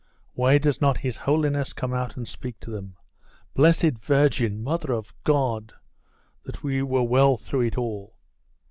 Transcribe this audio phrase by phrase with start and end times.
[0.33, 2.95] Why does not his holiness come out and speak to them?
[3.53, 5.73] Blessed virgin, mother of God!
[6.41, 8.17] that we were well through it all!